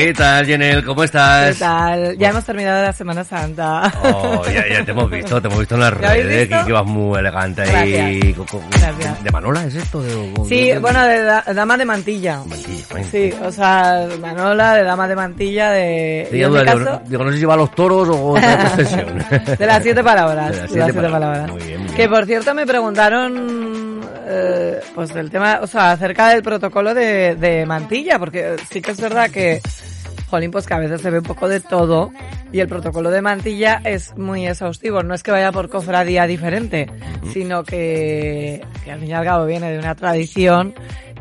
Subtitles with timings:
[0.00, 0.82] ¿Qué tal, Jenel?
[0.84, 1.58] ¿Cómo ¿Qué estás?
[1.58, 2.16] tal?
[2.16, 3.92] Ya hemos terminado la Semana Santa.
[4.02, 6.64] Oh, ya, ya te hemos visto, te hemos visto en las ¿Lo habéis redes, que,
[6.66, 8.34] que vas muy elegante ahí.
[8.70, 9.22] Gracias.
[9.24, 10.00] ¿De Manola es esto?
[10.02, 12.38] De, Sí, de- bueno, de da- dama de mantilla.
[12.38, 13.04] Mantilla.
[13.10, 16.28] Sí, o sea, Manola, de dama de mantilla, de...
[16.32, 19.18] Duda, digo, digo, no sé si va a los toros o otra extensión.
[19.58, 20.50] de las siete palabras.
[20.52, 21.50] De las siete palabras.
[21.50, 21.96] Muy bien, muy bien.
[21.96, 27.34] Que por cierto me preguntaron, eh, pues del tema, o sea, acerca del protocolo de,
[27.34, 29.60] de mantilla, porque sí que es verdad que,
[30.30, 32.10] jolín, pues que a veces se ve un poco de todo
[32.52, 35.02] y el protocolo de mantilla es muy exhaustivo.
[35.02, 36.90] No es que vaya por cofradía diferente,
[37.32, 40.74] sino que, que al fin y al cabo viene de una tradición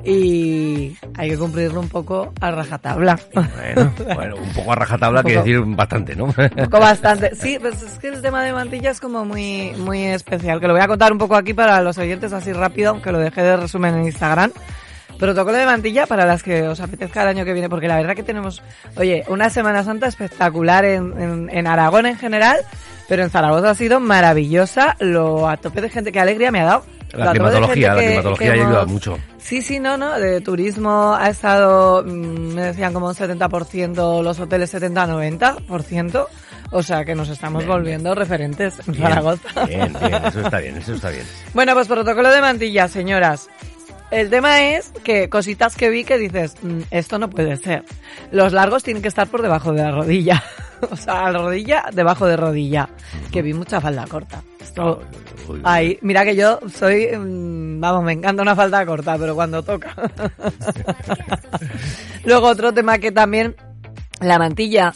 [0.03, 3.19] y hay que cumplirlo un poco a rajatabla.
[3.33, 6.25] Bueno, bueno, un poco a rajatabla quiere decir bastante, ¿no?
[6.25, 7.35] Un poco bastante.
[7.35, 10.73] Sí, pues es que el tema de mantilla es como muy, muy especial, que lo
[10.73, 13.57] voy a contar un poco aquí para los oyentes así rápido, aunque lo dejé de
[13.57, 14.51] resumen en Instagram.
[15.19, 18.15] Protocolo de mantilla para las que os apetezca el año que viene, porque la verdad
[18.15, 18.61] que tenemos,
[18.95, 22.57] oye, una Semana Santa espectacular en, en, en Aragón en general,
[23.09, 26.65] pero en Zaragoza ha sido maravillosa, lo a tope de gente, qué alegría me ha
[26.65, 26.85] dado.
[27.11, 29.17] La climatología, la que- climatología que ayuda hemos- mucho.
[29.39, 34.39] Sí, sí, no, no, de turismo ha estado, mm, me decían como un 70%, los
[34.39, 36.27] hoteles 70-90%,
[36.71, 39.65] o sea que nos estamos Bien, volviendo referentes en Zaragoza.
[39.65, 41.23] Bien, bien, eso está bien, eso está bien.
[41.53, 43.49] Bueno, pues protocolo de mantilla, señoras.
[44.11, 47.83] El tema es que cositas que vi que dices, "Mm, esto no puede ser.
[48.31, 50.43] Los largos tienen que estar por debajo de la rodilla.
[50.89, 52.89] o sea, la rodilla debajo de rodilla.
[53.31, 54.41] Que vi mucha falda corta.
[54.59, 55.01] Esto,
[55.63, 59.95] Ahí, mira que yo soy, mm, vamos, me encanta una falda corta, pero cuando toca.
[62.25, 63.55] Luego otro tema que también,
[64.21, 64.93] la mantilla,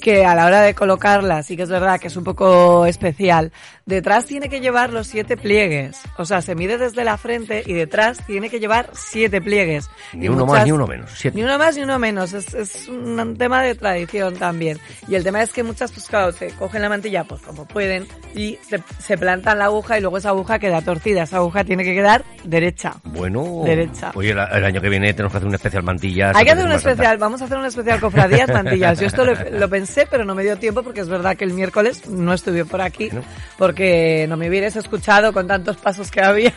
[0.00, 3.52] que a la hora de colocarla, sí que es verdad que es un poco especial.
[3.84, 5.96] Detrás tiene que llevar los siete pliegues.
[6.18, 9.88] O sea, se mide desde la frente y detrás tiene que llevar siete pliegues.
[10.12, 11.10] Ni Y uno más muchas- ni uno menos.
[11.14, 11.36] Siete.
[11.36, 14.78] ni uno más ni uno menos, es, es un tema de tradición también.
[15.08, 18.06] Y el tema es que muchas, pues claro, se cogen la mantilla pues como pueden
[18.34, 21.84] y se, se plantan la aguja y luego esa aguja queda torcida, esa aguja tiene
[21.84, 22.94] que quedar derecha.
[23.04, 24.10] Bueno, Derecha.
[24.14, 26.34] Oye, el, el año que viene tenemos que hacer un especial mantillas.
[26.36, 28.98] Hay que hacer un especial, vamos a hacer un especial cofradías mantillas.
[29.00, 31.52] Yo esto lo, lo pensé, pero no me dio tiempo porque es verdad que el
[31.52, 33.20] miércoles no estuve por aquí No.
[33.58, 36.54] porque no me hubieras escuchado con tantos pasos que había.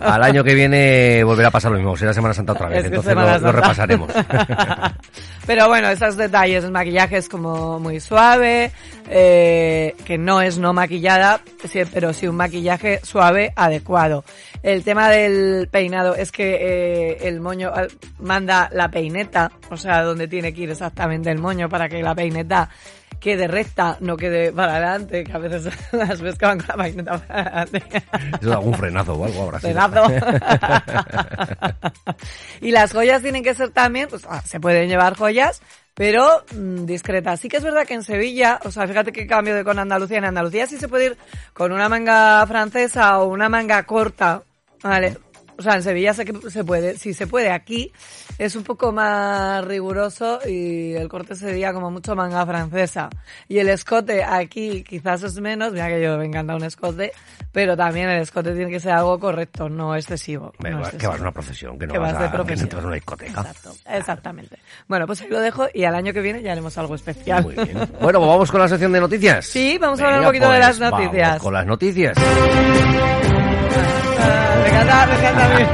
[0.00, 2.84] Al año que viene volverá a pasar lo mismo, será Semana Santa otra vez, Es
[2.86, 4.10] entonces lo, lo repasaremos.
[5.46, 8.70] Pero bueno, esos detalles, el maquillaje es como muy suave,
[9.10, 11.40] eh, que no es no maquillada,
[11.92, 14.24] pero sí un maquillaje suave, adecuado.
[14.62, 17.72] El tema del peinado es que eh, el moño
[18.20, 22.14] manda la peineta, o sea, donde tiene que ir exactamente el moño para que la
[22.14, 22.61] peineta
[23.22, 27.18] quede recta, no quede para adelante, que a veces las ves que van con la
[27.18, 27.82] para adelante.
[28.40, 29.68] Eso es algún frenazo o algo ahora sí.
[29.68, 30.06] Pedazo.
[32.60, 35.62] y las joyas tienen que ser también, pues ah, se pueden llevar joyas,
[35.94, 37.38] pero mm, discretas.
[37.40, 40.18] Sí que es verdad que en Sevilla, o sea, fíjate qué cambio de con Andalucía.
[40.18, 41.18] En Andalucía sí se puede ir
[41.52, 44.42] con una manga francesa o una manga corta,
[44.82, 45.16] ¿vale?
[45.62, 47.52] O sea, en Sevilla sé que se puede, sí se puede.
[47.52, 47.92] Aquí
[48.36, 53.08] es un poco más riguroso y el corte sería como mucho manga francesa.
[53.46, 57.12] Y el escote aquí quizás es menos, mira que yo me encanta un escote,
[57.52, 60.52] pero también el escote tiene que ser algo correcto, no excesivo.
[60.58, 61.00] Venga, no va, excesivo.
[61.00, 62.68] que vas a una procesión, que no Que vas, vas de a, que no profesión.
[62.68, 63.40] te vas a una discoteca.
[63.42, 64.58] Exacto, exactamente.
[64.88, 67.44] Bueno, pues ahí lo dejo y al año que viene ya haremos algo especial.
[67.44, 67.78] Muy bien.
[68.00, 69.46] Bueno, pues vamos con la sección de noticias.
[69.46, 71.28] Sí, vamos a hablar un Venga, poquito de pues, las noticias.
[71.28, 73.31] vamos con las noticias.
[74.62, 75.64] Me encanta, me encanta a mí.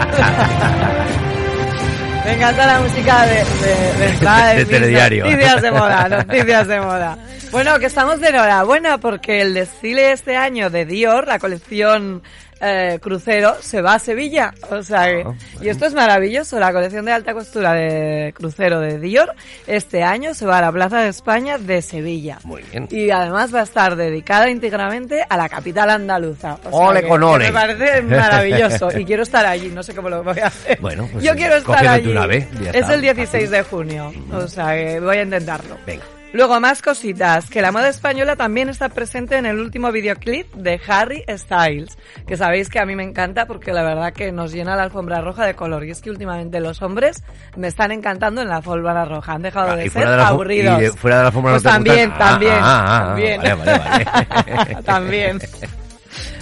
[2.24, 5.24] Me encanta la música de, de, de, De telediario.
[5.24, 7.18] Noticias de moda, noticias de moda.
[7.50, 12.22] Bueno, que estamos de enhorabuena porque el desfile este año de Dior, la colección
[12.60, 14.52] eh, crucero se va a Sevilla.
[14.70, 16.58] O sea, que- Ah, y esto es maravilloso.
[16.58, 19.32] La colección de alta costura de crucero de Dior
[19.66, 22.38] este año se va a la Plaza de España de Sevilla.
[22.44, 22.88] Muy bien.
[22.90, 26.54] Y además va a estar dedicada íntegramente a la capital andaluza.
[26.64, 27.44] O sea Ole que- con que ole.
[27.46, 28.98] Me parece maravilloso.
[28.98, 30.78] y quiero estar allí, no sé cómo lo voy a hacer.
[30.80, 32.08] Bueno, pues Yo quiero estar allí.
[32.10, 33.50] una vez, ya es el 16 fácil.
[33.50, 34.12] de junio.
[34.32, 35.76] O sea que voy a intentarlo.
[35.86, 36.04] Venga.
[36.34, 40.78] Luego más cositas, que la moda española también está presente en el último videoclip de
[40.86, 41.96] Harry Styles,
[42.26, 45.22] que sabéis que a mí me encanta porque la verdad que nos llena la alfombra
[45.22, 47.24] roja de color y es que últimamente los hombres
[47.56, 50.78] me están encantando en la alfombra roja, han dejado Ah, de ser de aburridos.
[50.78, 52.12] y de- fuera de la alfombra pues no también.
[52.14, 53.40] Ah, también, ah, ah, ah, también.
[53.40, 54.82] vale, vale, vale.
[54.84, 55.38] también.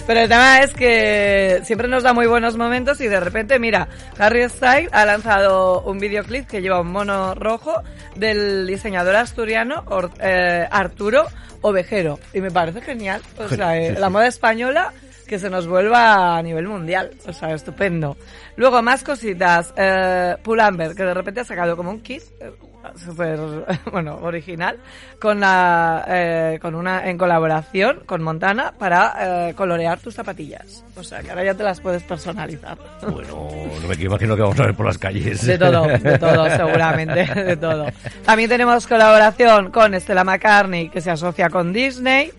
[0.05, 3.87] Pero el tema es que siempre nos da muy buenos momentos y de repente, mira,
[4.17, 7.81] Harry Styles ha lanzado un videoclip que lleva un mono rojo
[8.15, 11.25] del diseñador asturiano Or- eh, Arturo
[11.61, 12.19] Ovejero.
[12.33, 13.21] Y me parece genial.
[13.37, 14.93] O sea, eh, la moda española
[15.27, 17.11] que se nos vuelva a nivel mundial.
[17.27, 18.15] O sea, estupendo.
[18.55, 19.73] Luego, más cositas.
[19.75, 22.51] Eh, Pull&Bear, que de repente ha sacado como un kit eh,
[22.95, 23.39] súper,
[23.91, 24.77] bueno, original,
[25.19, 30.83] con la, eh, con una, en colaboración con Montana para eh, colorear tus zapatillas.
[30.95, 32.77] O sea, que ahora ya te las puedes personalizar.
[33.07, 33.49] Bueno,
[33.81, 35.45] no me imagino que vamos a ver por las calles.
[35.45, 37.87] De todo, de todo, seguramente, de todo.
[38.25, 42.31] También tenemos colaboración con Stella McCartney, que se asocia con Disney.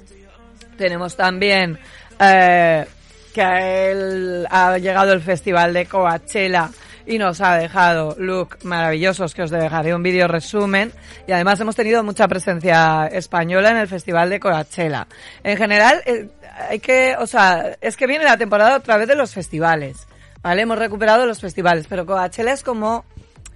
[0.77, 1.79] Tenemos también
[2.21, 2.87] eh,
[3.33, 6.71] que a él ha llegado el festival de Coachella
[7.09, 10.93] y nos ha dejado look maravillosos que os dejaré un vídeo resumen
[11.27, 15.09] y además hemos tenido mucha presencia española en el festival de Coachella.
[15.43, 16.29] En general, eh,
[16.69, 20.07] hay que, o sea, es que viene la temporada otra vez de los festivales,
[20.43, 20.63] ¿vale?
[20.63, 23.05] Hemos recuperado los festivales, pero Coachella es como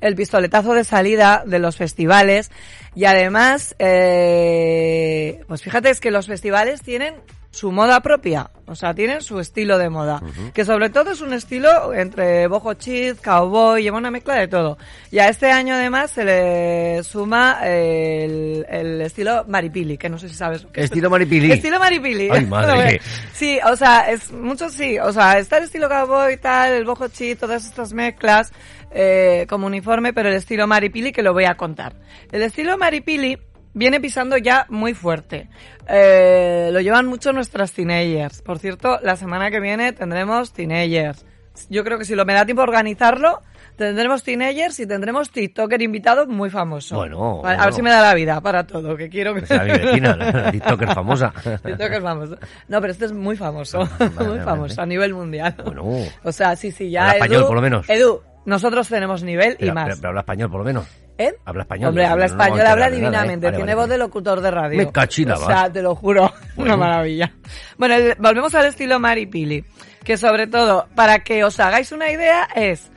[0.01, 2.51] el pistoletazo de salida de los festivales
[2.95, 7.15] y además, eh, pues fíjate es que los festivales tienen
[7.53, 10.23] su moda propia, o sea, tienen su estilo de moda,
[10.55, 14.79] que sobre todo es un estilo entre boho chic, cowboy, lleva una mezcla de todo.
[15.11, 20.31] Y a este año además se le suma el, el estilo maripili, que no sé
[20.31, 20.67] si sabes.
[20.73, 21.53] Estilo maripili.
[21.53, 22.31] Estilo maripili.
[22.31, 23.01] Ay, madre.
[23.35, 26.85] Sí, o sea, es mucho sí, o sea, está el estilo cowboy y tal, el
[26.85, 28.53] boho chic, todas estas mezclas
[28.95, 31.95] eh, como uniforme, pero el estilo maripili que lo voy a contar.
[32.31, 33.39] El estilo maripili
[33.75, 35.49] viene pisando ya muy fuerte.
[35.89, 38.43] Eh, lo llevan mucho nuestras teenagers.
[38.43, 41.25] Por cierto, la semana que viene tendremos teenagers.
[41.69, 43.43] Yo creo que si lo me da tiempo a organizarlo,
[43.77, 46.97] tendremos teenagers y tendremos TikToker invitado muy famoso.
[46.97, 47.65] Bueno, A bueno.
[47.65, 49.41] ver si me da la vida para todo, que quiero que...
[49.41, 51.33] Es mi vecina, la TikToker famosa.
[51.63, 52.37] TikTok es famoso.
[52.69, 53.81] No, pero este es muy famoso.
[53.99, 54.43] Vale, muy vale.
[54.45, 55.55] famoso a nivel mundial.
[55.63, 55.85] Bueno.
[56.23, 57.03] O sea, sí, sí, ya.
[57.11, 57.91] Habla español, Edu- por lo menos.
[57.91, 59.85] Edu, nosotros tenemos nivel y más.
[59.87, 60.87] pero- pero habla español, por lo menos.
[61.19, 61.35] ¿Eh?
[61.45, 62.95] habla español, Hombre, habla no, español, habla nada, ¿eh?
[62.95, 63.47] divinamente.
[63.47, 64.79] Vale, Tiene vale, voz de locutor de radio.
[64.79, 65.73] Me cachila, O sea, vas.
[65.73, 66.33] te lo juro.
[66.57, 66.75] Bueno.
[66.75, 67.33] Una maravilla.
[67.79, 69.65] Bueno, el- volvemos al estilo Maripili.
[70.05, 72.91] Que sobre todo, para que os hagáis una idea, es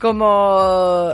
[0.00, 1.12] como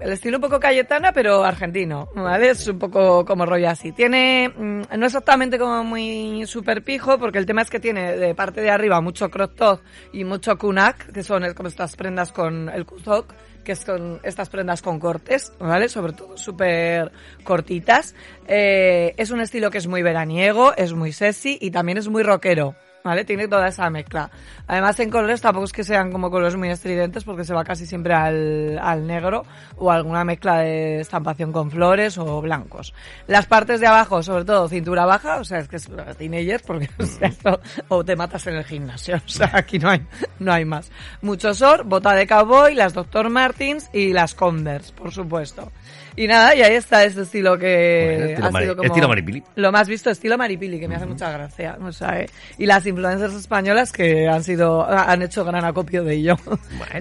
[0.00, 2.50] el estilo un poco cayetana, pero argentino, ¿vale?
[2.50, 3.92] Es un poco como rollo así.
[3.92, 8.34] Tiene, mm, no exactamente como muy super pijo, porque el tema es que tiene de
[8.34, 9.80] parte de arriba mucho crop top
[10.12, 14.50] y mucho kunak, que son como estas prendas con el kutok, que es con estas
[14.50, 15.88] prendas con cortes, ¿vale?
[15.88, 17.12] Sobre todo súper
[17.44, 18.14] cortitas.
[18.46, 22.22] Eh, es un estilo que es muy veraniego, es muy sexy y también es muy
[22.22, 22.74] rockero.
[23.06, 23.26] ¿Vale?
[23.26, 24.30] Tiene toda esa mezcla.
[24.66, 27.84] Además, en colores tampoco es que sean como colores muy estridentes porque se va casi
[27.84, 29.44] siempre al, al negro
[29.76, 32.94] o alguna mezcla de estampación con flores o blancos.
[33.26, 35.86] Las partes de abajo, sobre todo cintura baja, o sea, es que es
[36.16, 39.16] teenagers porque o, sea, esto- o te matas en el gimnasio.
[39.26, 40.00] O sea, aquí no hay,
[40.38, 40.90] no hay más.
[41.20, 43.28] Mucho short, bota de cowboy, las Dr.
[43.28, 45.70] Martins y las Converse, por supuesto.
[46.16, 49.42] Y nada, y ahí está este estilo que Bueno, estilo ha sido como estilo maripili.
[49.56, 51.76] lo más visto estilo Maripili, que me hace mucha gracia.
[51.82, 56.14] O sea, eh, y las influencers españolas que han sido, han hecho gran acopio de
[56.14, 56.36] ello.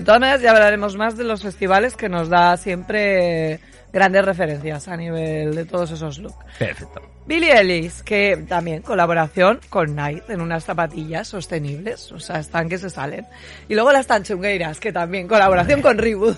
[0.05, 3.59] Todas maneras, ya hablaremos más de los festivales que nos da siempre
[3.93, 6.35] grandes referencias a nivel de todos esos looks.
[6.57, 7.01] Perfecto.
[7.25, 12.77] Billie Ellis, que también colaboración con Nike en unas zapatillas sostenibles, o sea, están que
[12.77, 13.25] se salen.
[13.69, 16.35] Y luego las tanchungueiras, que también colaboración con Reebok.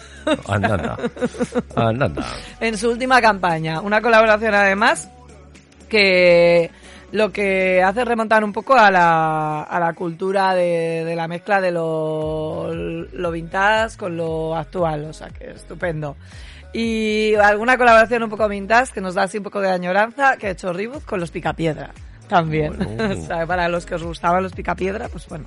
[0.47, 0.97] Anda, anda.
[1.75, 2.25] Anda, anda.
[2.59, 3.81] en su última campaña.
[3.81, 5.09] Una colaboración además
[5.89, 6.69] que
[7.15, 11.61] lo que hace remontar un poco a la, a la cultura de, de la mezcla
[11.61, 16.17] de lo, lo vintage con lo actual, o sea que estupendo.
[16.73, 20.47] Y alguna colaboración un poco vintage que nos da así un poco de añoranza que
[20.47, 21.91] ha hecho Reebok con los Picapiedra
[22.27, 22.75] también.
[22.77, 23.13] Bueno.
[23.23, 25.45] o sea, para los que os gustaban los Picapiedra, pues bueno.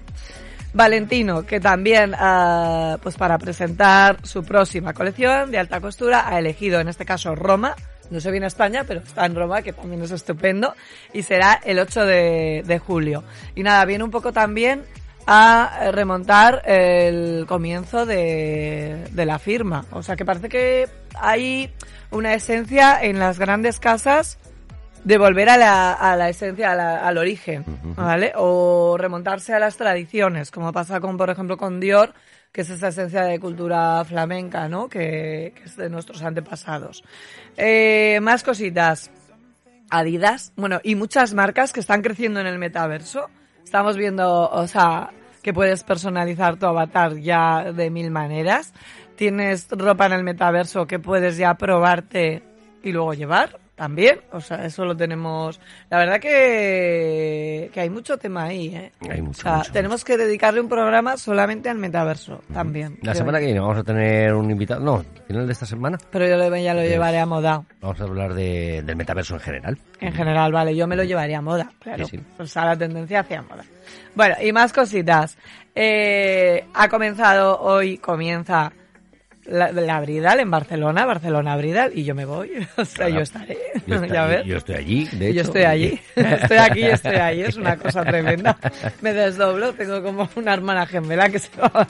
[0.73, 6.81] Valentino, que también, ah, pues para presentar su próxima colección de alta costura, ha elegido
[6.81, 7.75] en este caso Roma.
[8.11, 10.75] No se viene a España, pero está en Roma, que también es estupendo.
[11.13, 13.25] Y será el 8 de, de julio.
[13.55, 14.85] Y nada, viene un poco también
[15.27, 19.85] a remontar el comienzo de, de la firma.
[19.93, 20.89] O sea que parece que
[21.21, 21.71] hay
[22.11, 24.39] una esencia en las grandes casas
[25.05, 28.33] de volver a la, a la esencia, a la- al origen, ¿vale?
[28.37, 32.15] O remontarse a las tradiciones, como pasa con, por ejemplo, con Dior,
[32.53, 34.89] que es esa esencia de cultura flamenca, ¿no?
[34.89, 37.05] Que, es de nuestros antepasados.
[37.57, 39.11] Eh, más cositas.
[39.91, 43.31] Adidas, bueno, y muchas marcas que están creciendo en el metaverso.
[43.65, 45.11] Estamos viendo, o sea,
[45.43, 48.75] que puedes personalizar tu avatar ya de mil maneras.
[49.17, 52.43] Tienes ropa en el metaverso que puedes ya probarte
[52.83, 54.21] y luego llevar también.
[54.33, 55.59] O sea, eso lo tenemos.
[55.89, 58.93] La verdad que, que hay mucho tema ahí, ¿eh?
[59.09, 62.99] Hay mucho, O sea, mucho, tenemos que dedicarle un programa solamente al metaverso también.
[63.03, 64.81] La semana que viene vamos a tener un invitado.
[64.81, 67.63] No, final de esta semana Pero yo lo- ya lo llevaré a moda.
[67.81, 69.79] vamos a hablar de- del metaverso en general.
[70.01, 72.05] En general, vale, yo me lo llevaría a moda, claro.
[72.07, 72.25] Sí, sí.
[72.37, 73.65] Pues a la tendencia hacia moda.
[74.15, 75.39] Bueno, y más cositas.
[75.75, 78.73] Eh, ha comenzado hoy, comienza
[79.49, 82.51] la, la Bridal en Barcelona, Barcelona Bridal, y yo me voy.
[82.77, 83.15] O sea, Claro.
[83.17, 83.59] yo estaré.
[83.87, 84.47] Yo, ya allí, ves.
[84.47, 85.35] yo estoy allí, de hecho.
[85.37, 88.57] Yo estoy allí, estoy aquí y estoy ahí, es una cosa tremenda.
[89.01, 91.87] Me desdoblo, tengo como una hermana gemela que se va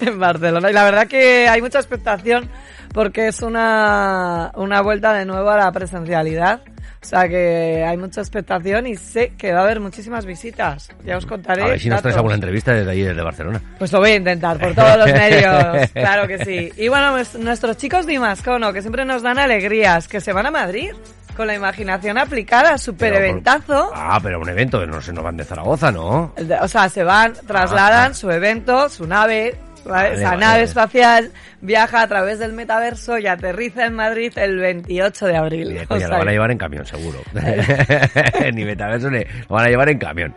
[0.00, 0.70] en Barcelona.
[0.70, 2.48] Y la verdad que hay mucha expectación
[2.92, 6.60] porque es una, una vuelta de nuevo a la presencialidad.
[7.04, 10.88] O sea que hay mucha expectación y sé que va a haber muchísimas visitas.
[11.04, 11.62] Ya os contaré.
[11.62, 13.60] A ver si nos traes alguna entrevista desde ahí, desde Barcelona.
[13.78, 16.72] Pues lo voy a intentar por todos los medios, claro que sí.
[16.76, 20.46] Y bueno, pues, nuestros chicos de Imascono, que siempre nos dan alegrías, que se van
[20.46, 20.90] a Madrid
[21.36, 23.90] con la imaginación aplicada, super Pero eventazo.
[23.94, 26.32] Ah, pero un evento que no se nos van de Zaragoza, ¿no?
[26.62, 28.14] O sea, se van, trasladan Ah.
[28.14, 29.54] su evento, su nave,
[29.84, 30.14] ¿vale?
[30.14, 30.62] Esa vale, nave vale.
[30.64, 35.68] espacial viaja a través del metaverso y aterriza en Madrid el 28 de abril.
[35.68, 37.18] Ni de O coña, sea lo van a llevar en camión, seguro.
[38.52, 39.20] ni metaverso, ni...
[39.20, 40.34] Lo van a llevar en camión.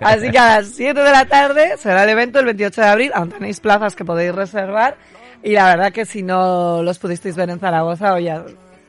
[0.00, 3.10] Así que a las 7 de la tarde será el evento el 28 de abril,
[3.14, 4.96] aún tenéis plazas que podéis reservar.
[5.42, 8.34] Y la verdad que si no los pudisteis ver en Zaragoza, oye,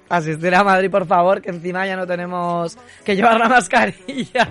[0.10, 4.50] asistir a Madrid, por favor, que encima ya no tenemos que llevar la mascarilla.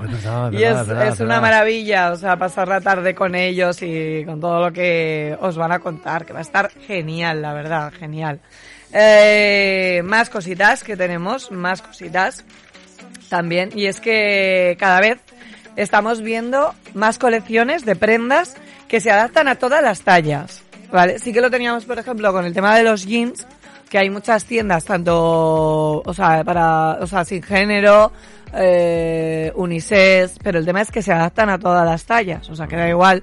[0.52, 4.66] Y es, es una maravilla, o sea, pasar la tarde con ellos y con todo
[4.66, 8.40] lo que os van a contar, que va a estar genial, la verdad, genial.
[8.92, 12.44] Eh, más cositas que tenemos, más cositas
[13.28, 13.70] también.
[13.74, 15.18] Y es que cada vez
[15.76, 18.54] estamos viendo más colecciones de prendas
[18.88, 20.62] que se adaptan a todas las tallas.
[20.92, 21.18] ¿Vale?
[21.18, 23.44] Sí que lo teníamos, por ejemplo, con el tema de los jeans,
[23.96, 28.12] que hay muchas tiendas, tanto, o sea, para, o sea, sin género,
[28.52, 29.50] eh,
[30.42, 32.90] pero el tema es que se adaptan a todas las tallas, o sea, que da
[32.90, 33.22] igual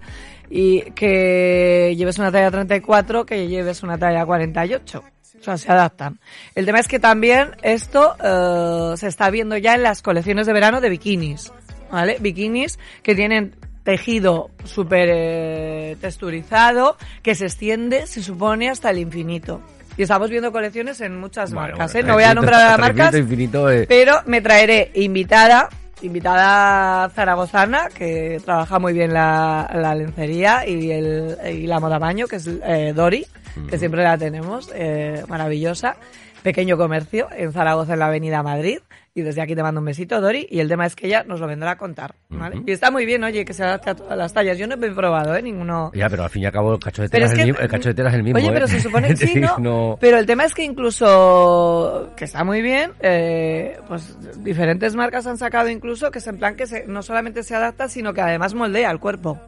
[0.49, 5.03] y que lleves una talla 34 que lleves una talla 48.
[5.39, 6.19] O sea, se adaptan.
[6.55, 10.53] El tema es que también esto eh, se está viendo ya en las colecciones de
[10.53, 11.53] verano de bikinis.
[11.91, 12.17] ¿Vale?
[12.19, 19.61] Bikinis que tienen tejido súper eh, texturizado que se extiende, se supone, hasta el infinito.
[19.97, 22.09] Y estamos viendo colecciones en muchas Bueno, marcas, bueno, ¿eh?
[22.09, 23.85] No voy a nombrar las hasta el marcas, infinito, eh.
[23.87, 25.69] pero me traeré invitada,
[26.01, 32.27] invitada zaragozana, que trabaja muy bien la, la lencería y, el, y la moda baño,
[32.27, 33.25] que es eh, Dori,
[33.69, 35.95] que siempre la tenemos, eh, maravillosa.
[36.43, 38.79] Pequeño comercio en Zaragoza, en la Avenida Madrid.
[39.15, 40.47] Y desde aquí te mando un besito, Dori.
[40.49, 42.63] Y el tema es que ella nos lo vendrá a contar, ¿vale?
[42.65, 44.57] Y está muy bien, oye, que se adapte a todas las tallas.
[44.57, 45.41] Yo no he probado, ¿eh?
[45.43, 45.91] Ninguno...
[45.93, 47.51] Ya, pero al fin y al cabo el cacho de tela, es, es el, que-
[47.51, 48.37] mismo, el cacho de tela es el mismo.
[48.39, 48.51] Oye, ¿eh?
[48.53, 49.97] pero se supone que sí, ¿no?
[50.01, 55.37] Pero el tema es que incluso, que está muy bien, eh, pues diferentes marcas han
[55.37, 58.53] sacado incluso que es en plan que se- no solamente se adapta, sino que además
[58.55, 59.39] moldea el cuerpo.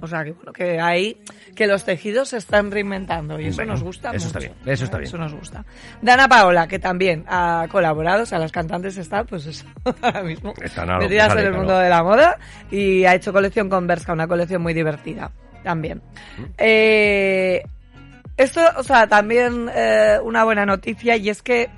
[0.00, 1.22] O sea, que bueno, que hay,
[1.54, 4.84] que los tejidos se están reinventando y eso Bueno, nos gusta eso está bien, eso
[4.84, 5.08] está bien.
[5.08, 5.64] Eso nos gusta.
[6.00, 9.66] Dana Paola, que también ha colaborado, o sea, las cantantes están, pues eso,
[10.00, 11.66] ahora mismo, Están a metidas sale, en el claro.
[11.66, 12.38] mundo de la moda
[12.70, 15.30] y ha hecho colección con Berska, una colección muy divertida
[15.62, 16.02] también.
[16.38, 16.42] Mm.
[16.58, 17.62] Eh,
[18.36, 21.70] esto, o sea, también eh, una buena noticia y es que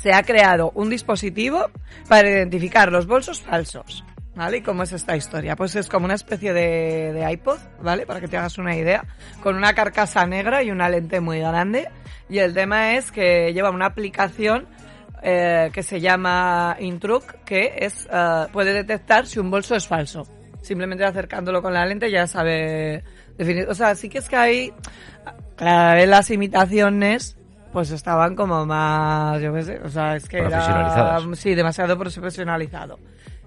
[0.00, 1.70] se ha creado un dispositivo
[2.08, 4.04] para identificar los bolsos falsos.
[4.36, 4.58] ¿Vale?
[4.58, 5.56] ¿Y cómo es esta historia?
[5.56, 8.04] Pues es como una especie de, de iPod, ¿vale?
[8.04, 9.02] Para que te hagas una idea,
[9.42, 11.88] con una carcasa negra y una lente muy grande.
[12.28, 14.66] Y el tema es que lleva una aplicación
[15.22, 20.26] eh, que se llama Intruc, que es eh, puede detectar si un bolso es falso.
[20.60, 23.02] Simplemente acercándolo con la lente ya sabe
[23.38, 23.66] definir.
[23.68, 24.72] O sea, sí que es que hay
[25.56, 27.36] cada vez las imitaciones
[27.72, 32.98] pues estaban como más, yo qué sé, o sea, es que era sí, demasiado profesionalizado.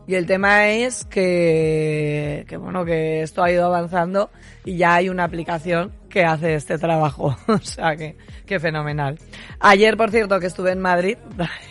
[0.09, 4.31] Y el tema es que, que bueno, que esto ha ido avanzando
[4.65, 7.37] y ya hay una aplicación que hace este trabajo.
[7.47, 9.19] o sea, que, que fenomenal.
[9.59, 11.15] Ayer, por cierto, que estuve en Madrid.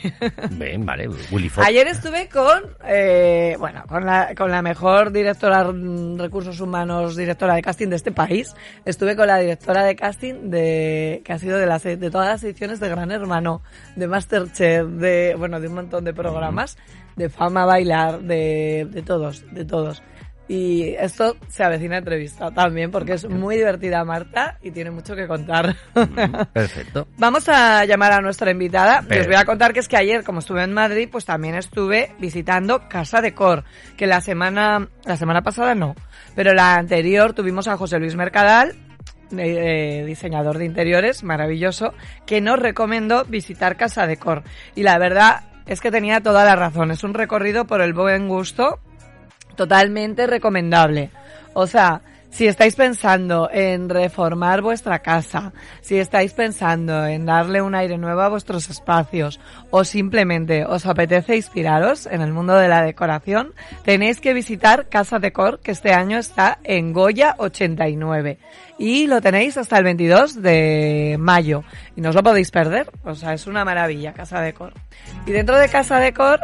[0.53, 1.67] Bien, vale, Willy Fox.
[1.67, 7.57] Ayer estuve con, eh, bueno, con la, con la mejor directora de recursos humanos, directora
[7.57, 8.55] de casting de este país.
[8.85, 12.45] Estuve con la directora de casting de, que ha sido de las, de todas las
[12.45, 13.63] ediciones de Gran Hermano,
[13.97, 16.79] de Masterchef, de, bueno, de un montón de programas,
[17.19, 20.03] de fama bailar, de, de todos, de todos.
[20.49, 25.27] Y esto se avecina entrevista también porque es muy divertida Marta y tiene mucho que
[25.27, 25.77] contar.
[26.55, 27.07] Perfecto.
[27.19, 29.05] Vamos a llamar a nuestra invitada.
[29.11, 32.13] Les voy a contar que es que ayer, como estuve en Madrid, pues también estuve
[32.19, 33.65] visitando Casa de Cor,
[33.99, 35.95] que la semana, la semana pasada no,
[36.35, 38.75] pero la anterior tuvimos a José Luis Mercadal,
[39.37, 41.93] eh, diseñador de interiores, maravilloso,
[42.25, 44.45] que nos recomendó visitar Casa de Cor.
[44.75, 46.91] Y la verdad es que tenía toda la razón.
[46.91, 48.81] Es un recorrido por el buen gusto
[49.55, 51.11] totalmente recomendable.
[51.53, 57.75] O sea, si estáis pensando en reformar vuestra casa, si estáis pensando en darle un
[57.75, 62.83] aire nuevo a vuestros espacios o simplemente os apetece inspiraros en el mundo de la
[62.83, 63.55] decoración,
[63.85, 68.39] tenéis que visitar Casa Decor que este año está en Goya 89
[68.79, 71.65] y lo tenéis hasta el 22 de mayo.
[71.97, 74.73] Y no os lo podéis perder, o sea, es una maravilla Casa Decor.
[75.27, 76.41] Y dentro de Casa Decor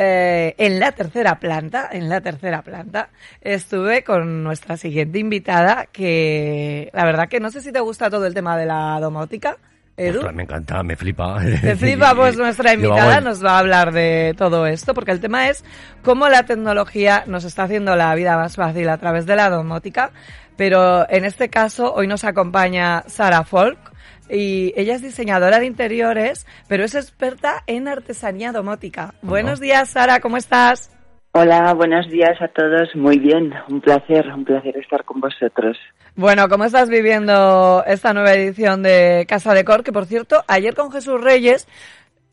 [0.00, 3.08] eh, en la tercera planta, en la tercera planta,
[3.40, 8.24] estuve con nuestra siguiente invitada que la verdad que no sé si te gusta todo
[8.24, 9.56] el tema de la domótica,
[9.96, 10.18] Edu.
[10.18, 11.38] Ostras, me encanta, me flipa.
[11.60, 15.48] Te flipa, pues nuestra invitada nos va a hablar de todo esto, porque el tema
[15.48, 15.64] es
[16.04, 20.12] cómo la tecnología nos está haciendo la vida más fácil a través de la domótica,
[20.56, 23.78] pero en este caso hoy nos acompaña Sara Folk,
[24.30, 29.14] y ella es diseñadora de interiores, pero es experta en artesanía domótica.
[29.22, 30.90] Buenos días, Sara, ¿cómo estás?
[31.32, 32.88] Hola, buenos días a todos.
[32.94, 35.76] Muy bien, un placer, un placer estar con vosotros.
[36.16, 39.84] Bueno, ¿cómo estás viviendo esta nueva edición de Casa de Cor?
[39.84, 41.68] Que por cierto, ayer con Jesús Reyes,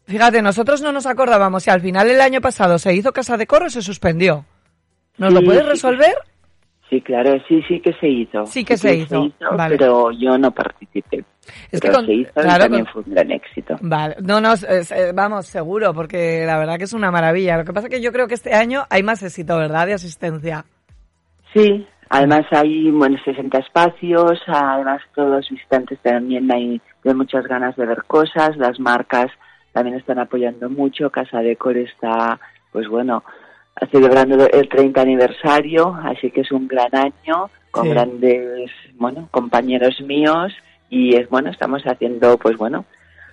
[0.07, 3.45] fíjate, nosotros no nos acordábamos si al final del año pasado se hizo Casa de
[3.45, 4.45] Cor o se suspendió.
[5.17, 6.15] ¿Nos lo puedes resolver?
[6.15, 6.34] Sí,
[7.01, 8.45] claro, sí, sí que se hizo.
[8.45, 9.77] Sí que se hizo, vale.
[9.77, 11.23] pero yo no participé.
[11.71, 13.75] Es que Pero con- se hizo claro, y también con- fue un gran éxito.
[13.81, 17.57] Vale, no, no, eh, vamos, seguro, porque la verdad que es una maravilla.
[17.57, 19.93] Lo que pasa es que yo creo que este año hay más éxito, ¿verdad?, de
[19.93, 20.65] asistencia.
[21.53, 27.75] Sí, además hay bueno, 60 espacios, además todos los visitantes también hay tienen muchas ganas
[27.75, 29.27] de ver cosas, las marcas
[29.71, 32.39] también están apoyando mucho, Casa Decor está,
[32.71, 33.23] pues bueno,
[33.91, 37.89] celebrando el 30 aniversario, así que es un gran año con Sí.
[37.89, 40.53] grandes, bueno, compañeros míos
[40.89, 42.85] y es bueno, estamos haciendo, pues bueno,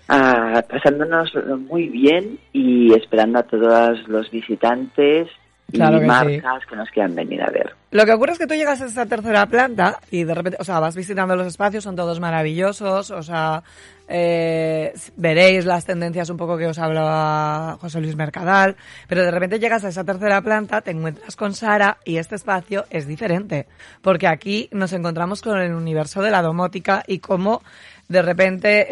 [0.09, 1.33] ah, pasándonos
[1.71, 5.29] muy bien y esperando a todos los visitantes
[5.73, 6.07] y Claro sí.
[6.07, 7.75] marcas que nos quieran venir a ver.
[7.91, 10.65] Lo que ocurre es que tú llegas a esa tercera planta y de repente, o
[10.65, 13.63] sea, vas visitando los espacios, son todos maravillosos, o sea,
[14.09, 18.77] eh, veréis las tendencias un poco que os hablaba José Luis Mercadal,
[19.09, 22.85] pero de repente llegas a esa tercera planta, te encuentras con Sara y este espacio
[22.91, 23.67] es diferente,
[24.01, 27.63] porque aquí nos encontramos con el universo de la domótica y cómo
[28.13, 28.87] de repente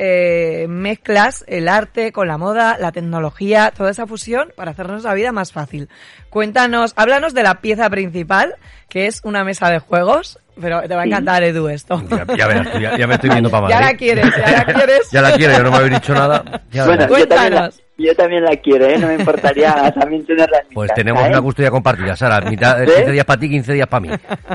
[0.65, 5.15] eh, mezclas el arte con la moda, la tecnología, toda esa fusión para hacernos la
[5.15, 5.89] vida más fácil.
[6.31, 8.55] Cuéntanos, háblanos de la pieza principal,
[8.89, 12.03] que es una mesa de juegos, pero te va a encantar Edu esto.
[12.11, 13.91] Ya, ya verás, ya, ya me estoy viendo para Ya Madrid.
[13.93, 15.11] la quieres, ya la quieres.
[15.11, 16.63] Ya la quiero, yo no me habéis dicho nada.
[16.71, 17.83] Ya Bueno, yo también, la, Cuéntanos.
[17.99, 18.99] yo también la quiero, ¿eh?
[18.99, 21.29] No me importaría también tenerla en mi Pues casa, tenemos ¿eh?
[21.29, 22.41] una custodia compartida, Sara.
[22.49, 22.87] Mitad, ¿Sí?
[22.95, 24.09] 15 días para ti, 15 días para mí.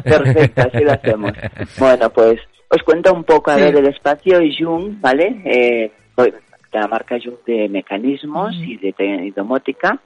[0.03, 1.31] Perfecto, así lo hacemos.
[1.77, 2.39] Bueno, pues
[2.75, 3.61] os cuento un poco, a Sí.
[3.61, 5.41] ver, el espacio Jung, ¿vale?
[5.45, 9.99] Eh, de la marca Jung de mecanismos y de y domótica.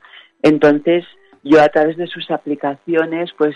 [0.44, 1.04] Entonces,
[1.44, 3.56] yo a través de sus aplicaciones, pues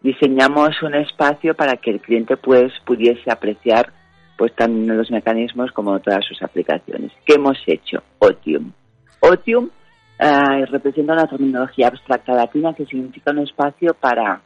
[0.00, 3.92] diseñamos un espacio para que el cliente pues pudiese apreciar
[4.36, 7.12] pues tanto los mecanismos como todas sus aplicaciones.
[7.24, 8.02] ¿Qué hemos hecho?
[8.18, 8.72] Otium.
[9.20, 9.70] Otium
[10.18, 14.40] eh, representa una terminología abstracta latina que significa un espacio para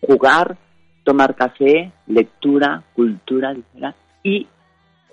[0.00, 0.56] jugar,
[1.06, 3.54] tomar café, lectura, cultura,
[4.24, 4.48] y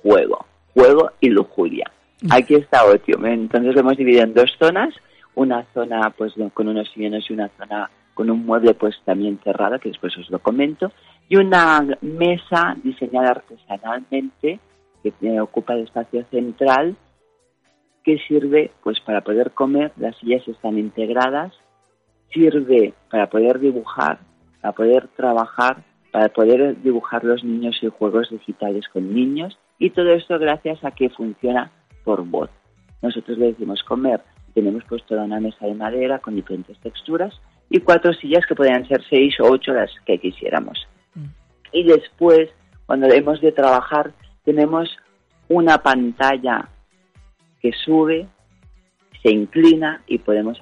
[0.02, 0.44] juego.
[0.74, 1.86] Juego y lujuria.
[2.32, 3.28] Aquí está Otium.
[3.28, 4.94] Entonces lo hemos dividido en dos zonas.
[5.36, 9.80] Una zona pues con unos sillones y una zona con un mueble pues también cerrado,
[9.80, 10.92] que después os lo comento.
[11.30, 14.60] Y una mesa diseñada artesanalmente
[15.04, 16.96] que ocupa el espacio central
[18.04, 21.54] que sirve pues para poder comer, las sillas están integradas,
[22.34, 24.20] sirve para poder dibujar,
[24.64, 30.14] para poder trabajar, para poder dibujar los niños y juegos digitales con niños y todo
[30.14, 31.70] esto gracias a que funciona
[32.06, 32.50] por voz.
[33.02, 34.22] Nosotros le decimos comer,
[34.54, 37.34] tenemos pues toda una mesa de madera con diferentes texturas
[37.70, 40.88] y cuatro sillas que podrían ser seis o ocho las que quisiéramos.
[41.74, 42.50] Y después,
[42.86, 44.14] cuando hemos de trabajar,
[44.46, 44.90] tenemos
[45.50, 46.70] una pantalla
[47.62, 48.28] que sube,
[49.22, 50.58] se inclina y podemos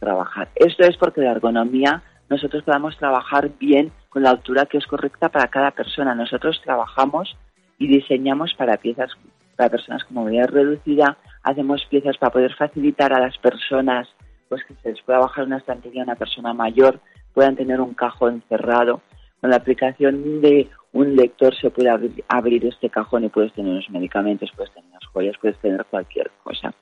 [0.00, 0.50] trabajar.
[0.54, 5.28] Esto es porque la ergonomía nosotros podamos trabajar bien con la altura que es correcta
[5.28, 6.14] para cada persona.
[6.14, 7.36] Nosotros trabajamos
[7.78, 9.10] y diseñamos para piezas
[9.56, 14.08] para personas con movilidad reducida, hacemos piezas para poder facilitar a las personas
[14.48, 17.00] pues que se les pueda bajar una estantería a una persona mayor,
[17.34, 19.02] puedan tener un cajón cerrado.
[19.40, 21.90] Con la aplicación de un lector se puede
[22.28, 26.30] abrir, este cajón y puedes tener unos medicamentos, puedes tener unas joyas, puedes tener cualquier
[26.42, 26.72] cosa.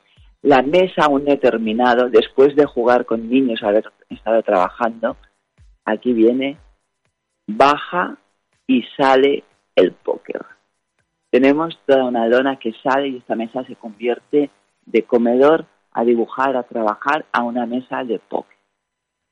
[0.43, 5.17] La mesa aún no he después de jugar con niños, haber estado trabajando,
[5.87, 6.59] aquí viene,
[7.47, 8.17] baja
[8.67, 9.45] y sale
[9.75, 10.45] el póker.
[11.31, 14.51] Tenemos toda una lona que sale y esta mesa se convierte
[14.85, 18.57] de comedor a dibujar, a trabajar, a una mesa de póker.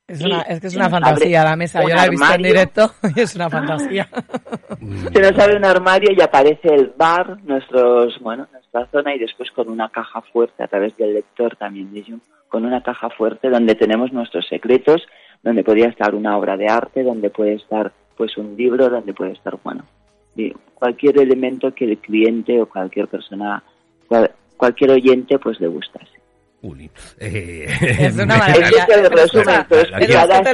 [0.07, 1.83] Es, Y una, es que es una fantasía la mesa.
[1.83, 4.09] Yo la he visto en directo y es una fantasía.
[5.13, 9.51] Se nos abre un armario y aparece el bar, nuestros, bueno, nuestra zona y después
[9.53, 13.49] con una caja fuerte a través del lector también de Zoom, con una caja fuerte
[13.49, 15.03] donde tenemos nuestros secretos,
[15.45, 19.33] donde podría estar una obra de arte, donde puede estar pues un libro, donde puede
[19.33, 19.85] estar, bueno,
[20.37, 23.63] y cualquier elemento que el cliente o cualquier persona,
[24.09, 26.09] cual- cualquier oyente pues le gustase.
[26.63, 26.91] Uli.
[27.21, 27.67] Eh,
[27.99, 28.87] Es una maravilla.
[28.87, 29.11] Te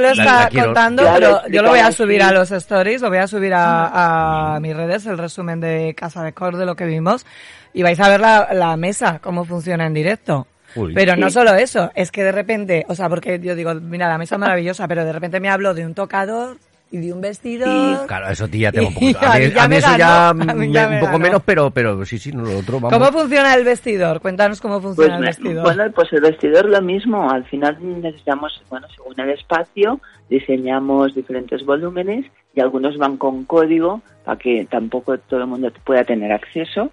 [0.01, 3.07] lo está la quiero- contando, pero yo lo voy a subir a los stories, lo
[3.09, 6.75] voy a subir a, a mis redes, el resumen de Casa de Cor de lo
[6.75, 7.25] que vimos,
[7.73, 10.47] y vais a ver la, la mesa, cómo funciona en directo.
[10.75, 10.93] Uy.
[10.93, 14.17] Pero no solo eso, es que de repente, o sea, porque yo digo, mira, la
[14.17, 16.57] mesa es maravillosa, pero de repente me hablo de un tocador
[16.93, 18.05] y de un vestidor.
[18.05, 19.05] Claro, eso tía tengo un poco.
[19.05, 20.99] Y A a mí, a mí eso ganó, ya a mí me- ya un me
[20.99, 21.19] poco ganó.
[21.23, 22.91] menos, pero, pero sí, sí, no, lo otro vamos.
[22.97, 24.19] ¿Cómo funciona el vestidor?
[24.19, 25.63] Cuéntanos cómo Pues, funciona el me- vestidor.
[25.63, 27.29] bueno, pues el vestidor lo mismo.
[27.31, 34.01] Al final necesitamos, bueno, según el espacio, diseñamos diferentes volúmenes y algunos van con código
[34.25, 36.91] para que tampoco todo el mundo pueda tener acceso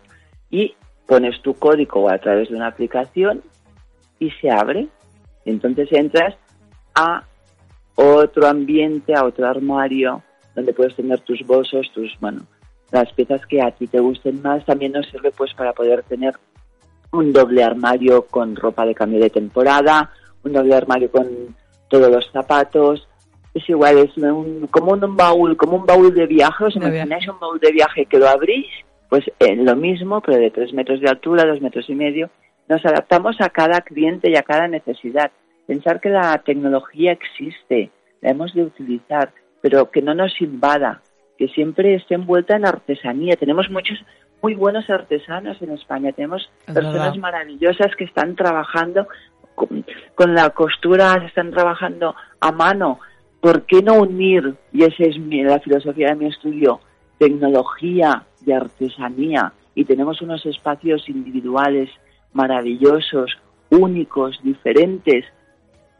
[0.50, 0.74] y
[1.06, 3.42] pones tu código a través de una aplicación
[4.18, 4.88] y se abre.
[5.44, 6.34] Entonces entras
[6.94, 7.22] a
[7.94, 10.22] otro ambiente, a otro armario
[10.54, 12.42] donde puedes tener tus bolsos, tus, bueno,
[12.90, 14.64] las piezas que a ti te gusten más.
[14.64, 16.34] También nos sirve pues para poder tener
[17.12, 20.10] un doble armario con ropa de cambio de temporada,
[20.42, 21.26] un doble armario con
[21.88, 23.06] todos los zapatos.
[23.54, 26.64] Es igual, es un- como un baúl, como un baúl de viaje.
[26.64, 28.66] ¿Os imagináis un baúl de viaje que lo abrís?
[29.08, 32.28] Pues eh, lo mismo, pero de tres metros de altura, dos metros y medio.
[32.68, 35.30] Nos adaptamos a cada cliente y a cada necesidad.
[35.66, 41.02] Pensar que la tecnología existe, la hemos de utilizar, pero que no nos invada,
[41.38, 43.36] que siempre esté envuelta en artesanía.
[43.36, 43.98] Tenemos muchos
[44.42, 47.16] muy buenos artesanos en España, tenemos Es personas verdad.
[47.16, 49.08] maravillosas que están trabajando
[49.54, 53.00] con, con la costura, están trabajando a mano.
[53.40, 56.80] ¿Por qué no unir, y esa es mi- la filosofía de mi estudio,
[57.18, 59.52] tecnología y artesanía?
[59.74, 61.88] Y tenemos unos espacios individuales
[62.32, 63.38] maravillosos,
[63.70, 65.24] únicos, diferentes,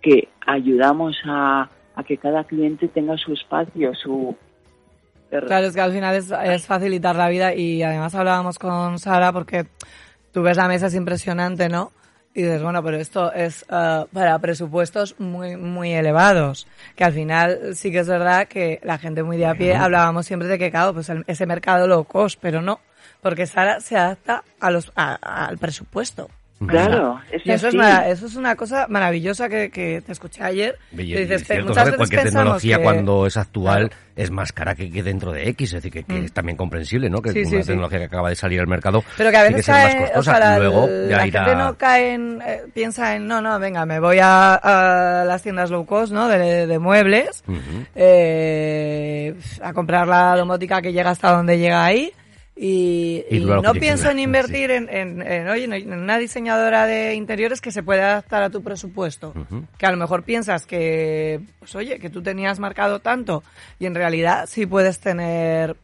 [0.01, 4.37] que ayudamos a, a que cada cliente tenga su espacio, su...
[5.31, 9.31] Claro, es que al final es, es facilitar la vida y además hablábamos con Sara
[9.31, 9.67] porque
[10.33, 11.93] tú ves la mesa, es impresionante, ¿no?
[12.35, 16.67] Y dices, bueno, pero esto es eh, para presupuestos muy, muy elevados.
[16.97, 20.25] Que al final sí que es verdad que la gente muy de a pie hablábamos
[20.25, 22.81] siempre de que, claro, pues el- ese mercado low cost, pero no,
[23.21, 26.29] porque Sara se adapta a los, a- al presupuesto.
[26.67, 30.43] Claro, es Y eso es, mara- eso es una cosa maravillosa que, que te escuché
[30.43, 30.77] ayer.
[30.91, 34.03] Y- dices, pe- cierto, muchas veces Cualquier tecnología que- cuando es actual Claro.
[34.17, 36.25] es más cara que, que dentro de X, es decir, que, que Mm.
[36.25, 37.23] es también comprensible, ¿no?
[37.23, 37.69] Que Sí, es sí, una sí.
[37.69, 40.07] tecnología que acaba de salir al mercado Pero que a veces ser más cae, o
[40.15, 40.31] costosa.
[40.37, 41.45] sea, la, Luego la ya irá...
[41.45, 45.41] gente no cae en, eh, piensa en, no, no, venga, me voy a, a las
[45.45, 46.27] tiendas low cost, ¿no?
[46.27, 47.85] De, de muebles, Ujú.
[47.95, 52.13] eh, a comprar la domótica que llega hasta donde llega ahí.
[52.61, 53.25] Y,
[53.63, 57.85] no pienso en invertir en, en, en, oye, en una diseñadora de interiores que se
[57.85, 59.33] pueda adaptar a tu presupuesto.
[59.79, 63.45] Que a lo mejor piensas que, pues oye, que tú tenías marcado tanto
[63.79, 65.77] y en realidad sí puedes tener,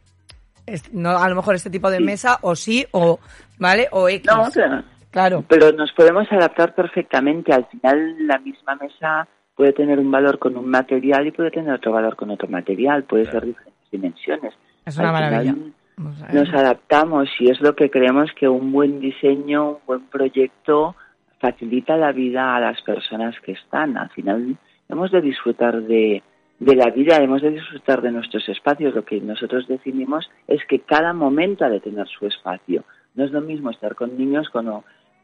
[0.91, 2.03] no a lo mejor este tipo de Sí.
[2.03, 3.19] mesa o sí o,
[3.57, 3.87] ¿vale?
[3.91, 4.29] O X.
[4.29, 4.83] No, claro.
[5.11, 5.45] Claro.
[5.47, 7.53] Pero nos podemos adaptar perfectamente.
[7.53, 11.73] Al final, la misma mesa puede tener un valor con un material y puede tener
[11.73, 13.05] otro valor con otro material.
[13.05, 14.53] Puede ser diferentes dimensiones.
[14.85, 15.55] Es una Al maravilla.
[15.97, 20.95] Nos adaptamos y es lo que creemos que un buen diseño, un buen proyecto
[21.39, 23.97] facilita la vida a las personas que están.
[23.97, 24.57] Al final
[24.89, 26.21] hemos de disfrutar de,
[26.59, 28.93] de la vida, hemos de disfrutar de nuestros espacios.
[28.93, 32.83] Lo que nosotros definimos es que cada momento ha de tener su espacio.
[33.13, 34.69] No es lo mismo estar con niños, con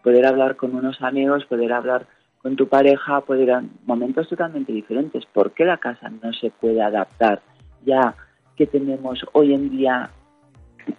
[0.04, 2.06] poder hablar con unos amigos, poder hablar
[2.42, 5.26] con tu pareja, poder momentos totalmente diferentes.
[5.26, 7.42] ¿Por qué la casa no se puede adaptar
[7.86, 8.16] ya
[8.56, 10.10] que tenemos hoy en día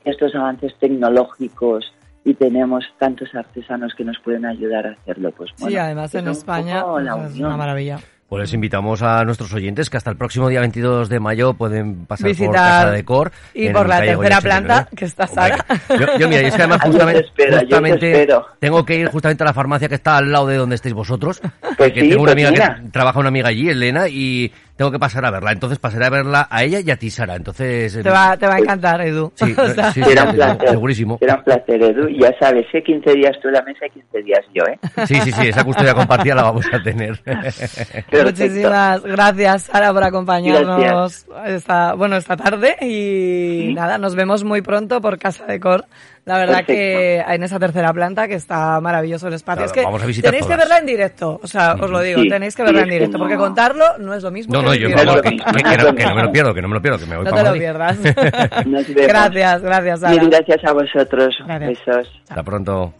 [0.04, 1.92] estos avances tecnológicos
[2.24, 5.32] y tenemos tantos artesanos que nos pueden ayudar a hacerlo.
[5.32, 7.98] Pues Sí, bueno, además es en España pues, es una maravilla.
[8.32, 12.06] Pues les invitamos a nuestros oyentes que hasta el próximo día 22 de mayo pueden
[12.06, 13.30] pasar por Visitar Casa de Cor.
[13.52, 14.96] y por la tercera planta, 89.
[14.96, 15.66] que está Sara.
[15.90, 19.46] Yo, yo, mira, y es que además justamente, espero, justamente tengo que ir justamente a
[19.48, 21.40] la farmacia que está al lado de donde estéis vosotros.
[21.40, 22.80] Pues porque sí, tengo una pues amiga mira.
[22.82, 24.50] que trabaja una amiga allí, Elena, y
[24.82, 25.52] tengo que pasar a verla.
[25.52, 27.36] Entonces pasaré a verla a ella y a ti, Sara.
[27.36, 28.02] Entonces...
[28.02, 29.30] Te va, te va a encantar, Edu.
[29.36, 30.68] Sí, O sea, sí, Será un sí, placer.
[30.70, 31.18] segurísimo.
[31.18, 32.08] Será un placer, Edu.
[32.08, 32.82] Ya sabes, ¿eh?
[32.82, 34.78] 15 días tú en la mesa y 15 días yo, ¿eh?
[35.06, 37.16] Sí, sí, sí, esa custodia compartida la vamos a tener.
[37.22, 38.24] Perfecto.
[38.24, 45.00] Muchísimas gracias, Sara, por acompañarnos esta, bueno, esta tarde y nada, nos vemos muy pronto
[45.00, 45.84] por Casa de Cor.
[46.24, 49.64] La verdad que en esa tercera planta que está maravilloso el espacio.
[49.64, 52.00] Claro, es que vamos a visitar tenéis que verla en directo, o sea, os lo
[52.00, 53.24] digo, Sí, tenéis que verla en directo, no.
[53.24, 54.52] porque contarlo no es lo mismo.
[54.54, 56.62] No, que no, yo vamos, que, que- que no, que no me lo pierdo, que
[56.62, 57.60] no me lo pierdo, que me voy No para te lo Madrid.
[57.60, 58.66] pierdas.
[58.66, 59.06] Nos vemos.
[59.08, 60.12] gracias, gracias, Sara.
[60.22, 61.34] Mil gracias a vosotros.
[61.44, 61.68] Gracias.
[61.86, 62.20] Besos.
[62.28, 62.94] Hasta pronto.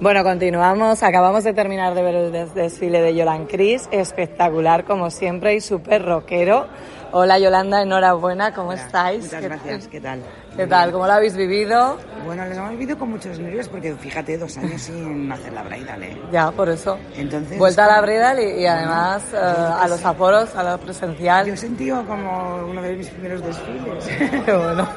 [0.00, 1.02] Bueno, continuamos.
[1.02, 3.90] Acabamos de terminar de ver el des- desfile de Yolan Cris.
[3.92, 6.66] Espectacular, como siempre, y súper rockero.
[7.12, 8.54] Hola, Yolanda, enhorabuena.
[8.54, 9.24] ¿Cómo estáis?
[9.24, 10.22] Muchas ¿Qué- gracias, ¿qué tal?
[10.56, 10.92] ¿Qué tal?
[10.92, 11.96] ¿Cómo lo habéis vivido?
[12.24, 16.02] Bueno, les hemos vivido con muchos nervios porque fíjate, dos años sin hacer la bridal,
[16.02, 16.16] ¿eh?
[16.30, 16.98] Ya, por eso.
[17.16, 21.46] Entonces, Vuelta a la Bridal y, y además eh, a los aforos, a lo presencial.
[21.46, 24.44] Yo he sentido como uno de mis primeros desfiles.
[24.46, 24.88] Bueno.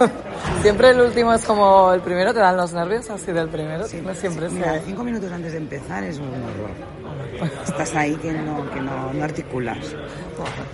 [0.61, 3.83] Siempre el último es como el primero, te dan los nervios así del primero.
[4.03, 7.51] no siempre se Mira, cinco minutos antes de empezar es un horror.
[7.65, 9.77] Estás ahí que no, que no, no articulas.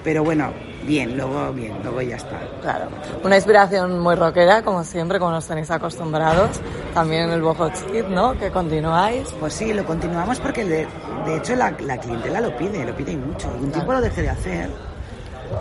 [0.04, 0.52] Pero bueno,
[0.89, 2.38] bien, luego bien, luego ya está.
[2.62, 2.86] Claro.
[3.23, 6.60] Una inspiración muy rockera, como siempre, como nos tenéis acostumbrados.
[6.95, 8.38] También el Boho Kid, ¿no?
[8.38, 9.30] Que continuáis.
[9.39, 10.88] Pues sí, lo continuamos porque de,
[11.28, 13.47] de hecho la, la clientela lo pide, lo pide mucho.
[13.62, 14.69] Y un tiempo lo dejé de hacer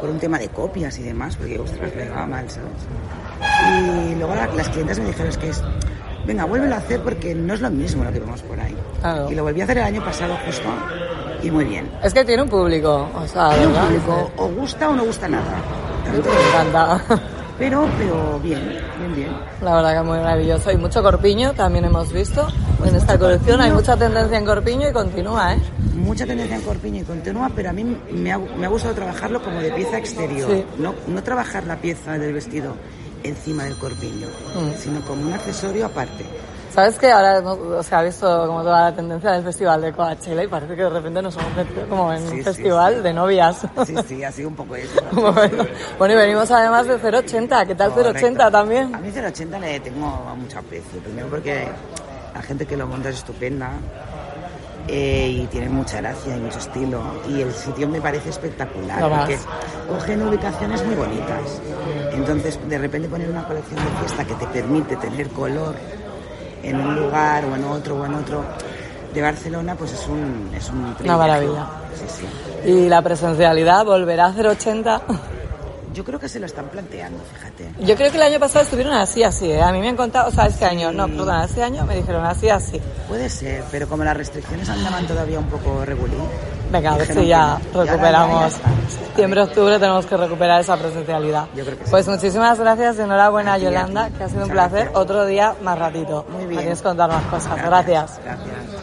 [0.00, 2.70] por un tema de copias y demás, porque ostras, me iba mal, ¿sabes?
[4.10, 5.62] Y luego la- las clientes me dijeron, es que es,
[6.26, 8.76] venga, vuélvelo a hacer porque no es lo mismo lo que vemos por ahí.
[9.00, 9.30] Claro.
[9.30, 10.68] Y lo volví a hacer el año pasado justo
[11.42, 11.88] y muy bien.
[12.02, 15.28] Es que tiene un público, o sea, Tiene un público, o gusta o no gusta
[15.28, 15.54] nada.
[16.10, 17.02] Me encanta.
[17.58, 18.60] Pero, pero bien,
[19.00, 19.36] bien, bien.
[19.62, 20.70] La verdad que muy maravilloso.
[20.70, 22.46] Y mucho corpiño también hemos visto
[22.84, 23.60] en esta colección.
[23.60, 25.58] Hay mucha tendencia en corpiño y continúa, ¿eh?
[25.96, 29.42] Mucha tendencia en corpiño y continua, pero a mí me ha, me ha gustado trabajarlo
[29.42, 30.48] como de pieza exterior.
[30.48, 30.64] Sí.
[30.78, 32.76] No, no trabajar la pieza del vestido
[33.24, 34.78] encima del corpiño, Mm.
[34.80, 36.26] sino como un accesorio aparte.
[36.78, 40.44] ¿Sabes que ahora o sea, ha visto como toda la tendencia del festival de Coachella
[40.44, 43.00] y parece que de repente nos hemos metido como en Sí, un sí, festival sí.
[43.00, 43.66] de novias?
[43.84, 45.00] Sí, sí, ha sido un poco eso.
[45.98, 47.66] bueno, y venimos además de 080.
[47.66, 48.50] ¿Qué tal 080 Correcto.
[48.52, 48.94] también?
[48.94, 51.00] A mí 080 le tengo mucho aprecio.
[51.00, 51.66] Primero porque
[52.32, 53.70] la gente que lo monta es estupenda
[54.86, 57.02] eh, y tiene mucha gracia y mucho estilo.
[57.28, 59.18] Y el sitio me parece espectacular más.
[59.20, 59.38] porque
[59.88, 61.60] cogen ubicaciones muy bonitas.
[62.12, 65.74] Entonces, de repente poner una colección de fiesta que te permite tener color
[66.62, 68.42] en un lugar o en otro o en otro
[69.14, 71.18] de Barcelona, pues es un, es un privilegio.
[71.18, 71.66] maravilla.
[71.94, 72.70] Sí, sí.
[72.70, 75.02] Y la presencialidad volverá a 080.
[75.98, 77.72] Yo creo que se lo están planteando, fíjate.
[77.80, 79.60] Yo creo que el año pasado estuvieron así, así, ¿eh?
[79.60, 82.24] A mí me han contado, o sea, este año, no, perdón, este año me dijeron
[82.24, 82.80] así, así.
[83.08, 86.14] Puede ser, pero como las restricciones andaban todavía un poco regulí.
[86.70, 87.82] Venga, a ver si ya no.
[87.82, 88.52] Recuperamos.
[88.88, 91.46] Septiembre, octubre tenemos que recuperar esa presencialidad.
[91.56, 91.90] Yo creo que sí.
[91.90, 94.82] Pues muchísimas gracias y enhorabuena, A Yolanda, que ha sido un placer.
[94.82, 94.96] gracias.
[94.96, 96.24] Otro día más ratito.
[96.30, 96.60] Muy bien.
[96.60, 97.56] tienes que contar más cosas.
[97.56, 98.20] Gracias.
[98.24, 98.77] Gracias.